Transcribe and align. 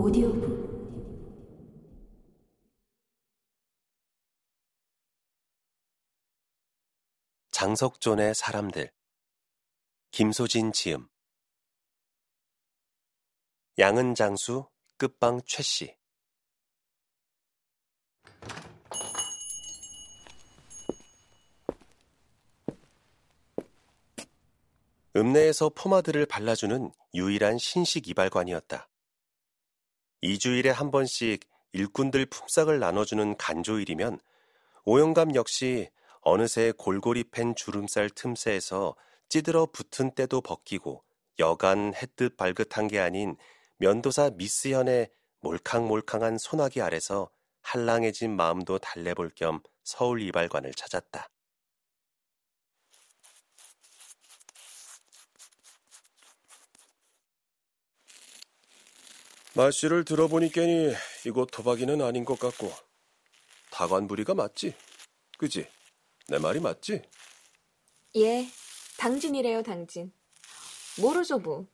오디오북. 0.00 0.70
장석존의 7.50 8.34
사람들. 8.34 8.90
김소진 10.10 10.72
지음. 10.72 11.06
양은 13.78 14.14
장수 14.14 14.70
끝방 14.96 15.42
최씨. 15.44 15.94
읍내에서 25.14 25.68
포마드를 25.70 26.24
발라주는 26.24 26.90
유일한 27.12 27.58
신식 27.58 28.08
이발관이었다. 28.08 28.89
2주일에 30.22 30.68
한 30.68 30.90
번씩 30.90 31.40
일꾼들 31.72 32.26
품삯을 32.26 32.78
나눠주는 32.78 33.36
간조일이면 33.36 34.18
오영감 34.84 35.34
역시 35.34 35.88
어느새 36.20 36.72
골골이 36.76 37.24
팬 37.30 37.54
주름살 37.54 38.10
틈새에서 38.10 38.96
찌들어 39.28 39.66
붙은 39.66 40.10
때도 40.14 40.40
벗기고 40.40 41.02
여간 41.38 41.94
햇뜻 41.94 42.36
발긋한 42.36 42.88
게 42.88 42.98
아닌 42.98 43.36
면도사 43.78 44.32
미스현의 44.34 45.10
몰캉몰캉한 45.40 46.36
소나기 46.38 46.82
아래서 46.82 47.30
한랑해진 47.62 48.36
마음도 48.36 48.78
달래볼 48.78 49.32
겸 49.34 49.62
서울 49.84 50.20
이발관을 50.20 50.74
찾았다. 50.74 51.28
말씨를 59.54 60.04
들어보니까니 60.04 60.94
이곳 61.26 61.50
토박이는 61.50 62.00
아닌 62.02 62.24
것 62.24 62.38
같고 62.38 62.72
다관부리가 63.70 64.34
맞지? 64.34 64.74
그지? 65.38 65.66
내 66.28 66.38
말이 66.38 66.60
맞지? 66.60 67.02
예, 68.16 68.48
당진이래요, 68.98 69.62
당진. 69.62 70.12
모르죠, 71.00 71.38
뭐. 71.38 71.66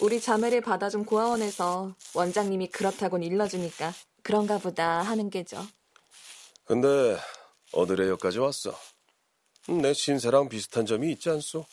우리 0.00 0.20
자매를 0.20 0.60
받아준 0.60 1.04
고아원에서 1.04 1.94
원장님이 2.14 2.68
그렇다곤 2.68 3.22
일러주니까 3.22 3.92
그런가 4.22 4.58
보다 4.58 5.02
하는 5.02 5.30
게죠. 5.30 5.64
근데 6.64 7.16
어드레 7.72 8.08
여까지 8.08 8.38
왔어. 8.38 8.76
내 9.68 9.92
신세랑 9.92 10.48
비슷한 10.48 10.86
점이 10.86 11.12
있지 11.12 11.30
않소? 11.30 11.66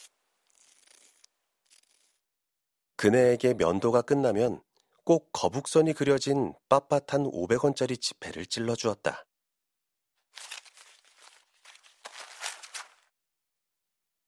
그네에게 2.98 3.54
면도가 3.54 4.02
끝나면 4.02 4.62
꼭 5.10 5.32
거북선이 5.32 5.94
그려진 5.94 6.54
빳빳한 6.70 7.34
500원짜리 7.34 8.00
지폐를 8.00 8.46
찔러주었다. 8.46 9.26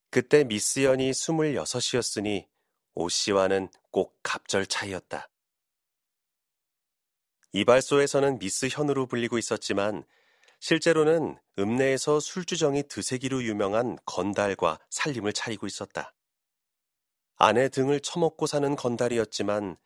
그때 0.09 0.44
미스 0.44 0.84
연이 0.84 1.12
26이었으니 1.12 2.48
오 2.96 3.09
씨와는 3.09 3.70
꼭 3.92 4.18
갑절 4.24 4.66
차이였다. 4.66 5.30
이발소에서는 7.54 8.40
미스 8.40 8.68
현으로 8.68 9.06
불리고 9.06 9.38
있었지만 9.38 10.04
실제로는 10.62 11.38
읍내에서 11.59 12.20
술주정이 12.20 12.88
드세기로 12.88 13.44
유명한 13.44 14.00
건달과 14.08 14.80
살림을 14.90 15.34
차리고 15.34 15.68
있었다. 15.68 16.16
아내 17.36 17.70
등을 17.70 18.00
처먹고 18.00 18.48
사는 18.48 18.76
건달이었지만 18.76 19.78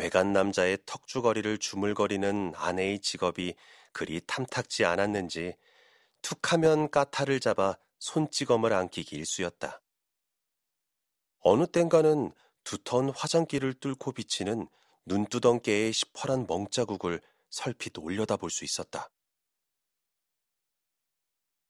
외간 0.00 0.32
남자의 0.32 0.78
턱주거리를 0.86 1.58
주물거리는 1.58 2.54
아내의 2.56 3.00
직업이 3.00 3.54
그리 3.92 4.22
탐탁지 4.26 4.86
않았는지 4.86 5.54
툭하면 6.22 6.90
까타를 6.90 7.38
잡아 7.38 7.76
손찌검을 7.98 8.72
안기기 8.72 9.14
일쑤였다. 9.16 9.82
어느 11.40 11.66
땐가는 11.66 12.32
두턴 12.64 13.10
화장기를 13.10 13.74
뚫고 13.74 14.12
비치는 14.12 14.68
눈두덩깨의 15.04 15.92
시퍼란 15.92 16.46
멍자국을 16.48 17.20
설핏 17.50 17.98
올려다볼 17.98 18.50
수 18.50 18.64
있었다. 18.64 19.10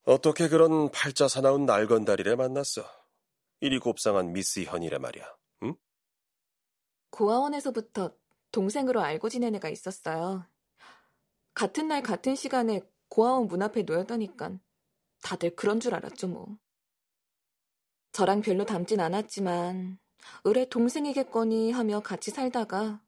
어떻게 0.05 0.49
그런 0.49 0.89
팔자 0.93 1.27
사나운 1.27 1.67
날건다리를 1.67 2.37
만났어? 2.37 2.85
이리 3.59 3.81
곱상한 3.81 4.33
미스 4.33 4.63
현이래 4.63 4.99
말이야. 4.99 5.37
응? 5.65 5.75
고아원에서부터 7.11 8.20
동생으로 8.53 9.01
알고 9.03 9.29
지낸 9.29 9.55
애가 9.57 9.69
있었어요. 9.69 10.47
같은 11.55 11.89
날 11.89 12.03
같은 12.03 12.35
시간에 12.35 12.81
고아원 13.09 13.47
문 13.49 13.63
앞에 13.63 13.83
놓였다니깐 13.83 14.61
다들 15.23 15.55
그런 15.57 15.81
줄 15.81 15.95
알았죠 15.95 16.29
뭐. 16.29 16.59
저랑 18.13 18.41
별로 18.43 18.65
닮진 18.65 19.01
않았지만 19.01 19.99
의뢰 20.45 20.69
동생이겠거니 20.69 21.73
하며 21.73 22.01
같이 22.01 22.31
살다가 22.31 23.03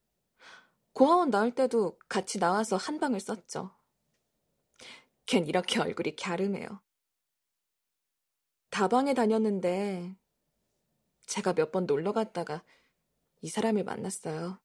고아원 0.93 1.31
나올 1.31 1.55
때도 1.55 1.99
같이 2.09 2.39
나와서 2.39 2.77
한 2.77 2.99
방을 3.01 3.21
썼죠. 3.21 3.75
걘 5.27 5.47
이렇게 5.47 5.81
얼굴이 5.81 6.17
갸름해요. 6.17 6.81
다방에 8.71 9.15
다녔는데 9.15 10.17
제가 11.27 11.53
몇 11.55 11.71
번 11.73 11.87
놀러 11.87 12.13
갔다가 12.13 12.65
이 13.41 13.49
사람을 13.49 13.85
만났어요. 13.85 14.61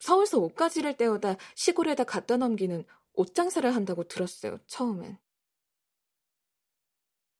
서울서 0.00 0.38
옷가지를 0.38 0.96
떼어다 0.96 1.36
시골에다 1.54 2.04
갖다 2.04 2.36
넘기는 2.36 2.84
옷장사를 3.14 3.74
한다고 3.74 4.04
들었어요, 4.04 4.58
처음엔. 4.66 5.18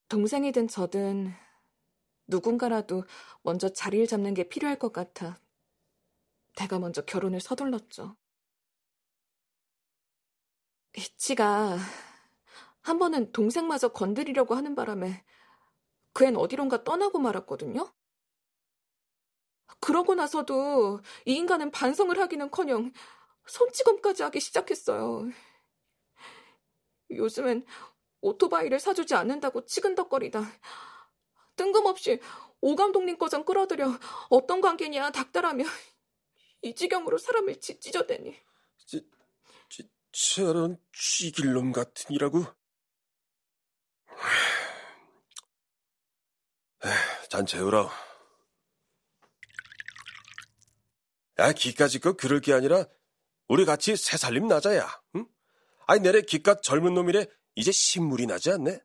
동생이든 0.09 0.69
저든 0.69 1.33
누군가라도 2.27 3.05
먼저 3.43 3.69
자리를 3.69 4.07
잡는 4.07 4.35
게 4.35 4.49
필요할 4.49 4.79
것 4.79 4.93
같아 4.93 5.39
내가 6.57 6.79
먼저 6.79 7.03
결혼을 7.03 7.41
서둘렀죠. 7.41 8.17
이치가 10.97 11.79
한 12.83 12.99
번은 12.99 13.33
동생마저 13.33 13.89
건드리려고 13.89 14.55
하는 14.55 14.75
바람에 14.75 15.25
그 16.13 16.25
앤 16.25 16.37
어디론가 16.37 16.85
떠나고 16.85 17.19
말았거든요. 17.21 17.93
그러고 19.81 20.15
나서도 20.15 21.01
이 21.27 21.35
인간은 21.35 21.71
반성을 21.71 22.19
하기는커녕 22.19 22.93
손찌검까지 23.47 24.23
하기 24.25 24.41
시작했어요. 24.41 25.29
요즘엔 27.11 27.65
오토바이를 28.21 28.81
사주지 28.81 29.15
않는다고 29.15 29.65
치근덕거리다 29.65 30.43
뜬금없이 31.57 32.21
오 32.61 32.75
감독님 32.75 33.19
꺼정 33.19 33.45
끌어들여 33.45 33.99
어떤 34.31 34.61
관계냐 34.61 35.11
닥달하며 35.11 35.65
이 36.63 36.75
지경으로 36.75 37.19
사람을 37.19 37.61
짓찢어대니. 37.61 38.37
지, 38.87 39.09
지, 39.69 39.89
저런 40.11 40.77
쥐길놈 40.93 41.73
같으니라고? 41.73 42.45
잔 47.29 47.47
재우라 47.47 47.89
야 51.39 51.53
기까지 51.53 52.01
거 52.01 52.15
그럴 52.15 52.41
게 52.41 52.53
아니라 52.53 52.87
우리 53.49 53.65
같이 53.65 53.97
새살림 53.97 54.49
나자야 54.49 54.87
응? 55.17 55.27
아니 55.87 56.01
내래 56.01 56.21
기껏 56.21 56.63
젊은 56.63 56.95
놈이래 56.95 57.27
이제 57.55 57.73
신물이 57.73 58.27
나지 58.27 58.51
않네? 58.51 58.81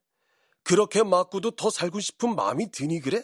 그렇게 0.64 1.04
맞고도 1.04 1.52
더 1.52 1.70
살고 1.70 2.00
싶은 2.00 2.36
마음이 2.36 2.72
드니 2.72 3.02
그래? 3.02 3.24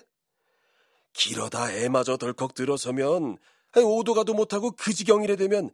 길어다 1.13 1.73
애마저 1.73 2.17
덜컥 2.17 2.53
들어서면 2.53 3.37
오도 3.77 4.13
가도 4.13 4.33
못하고 4.33 4.71
그 4.71 4.93
지경이래 4.93 5.35
되면 5.35 5.69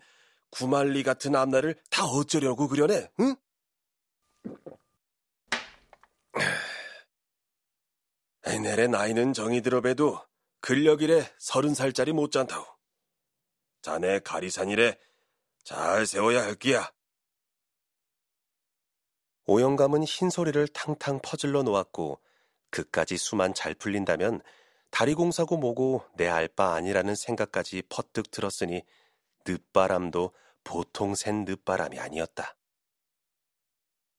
구말리 0.51 1.03
같은 1.03 1.35
앞날을 1.35 1.75
다 1.89 2.06
어쩌려고 2.06 2.68
그려네, 2.68 3.09
응? 3.19 3.35
내래 8.62 8.88
나이는 8.88 9.33
정이 9.33 9.62
들어봬도 9.62 10.21
근력이래 10.62 11.29
서른 11.38 11.74
살짜리 11.74 12.13
못잔다우. 12.13 12.75
자네 13.85 14.17
가리산이래 14.17 14.97
잘 15.63 16.07
세워야 16.07 16.41
할 16.41 16.55
끼야. 16.55 16.91
오영감은 19.45 20.03
흰소리를 20.03 20.67
탕탕 20.69 21.19
퍼질러 21.21 21.61
놓았고 21.61 22.19
그까지 22.71 23.17
수만 23.17 23.53
잘 23.53 23.75
풀린다면 23.75 24.41
다리 24.89 25.13
공사고 25.13 25.57
뭐고 25.57 26.03
내 26.15 26.27
알 26.27 26.47
바 26.47 26.73
아니라는 26.73 27.13
생각까지 27.13 27.83
퍼뜩 27.87 28.31
들었으니 28.31 28.81
늦바람도 29.45 30.31
보통 30.63 31.13
샌 31.13 31.45
늦바람이 31.45 31.99
아니었다. 31.99 32.54